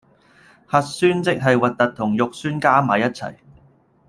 [0.65, 3.35] 核酸即係核突同肉酸加埋一齊